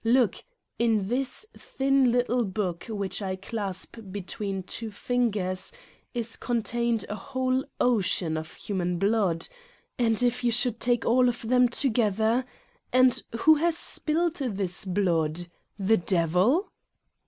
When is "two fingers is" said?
4.63-6.37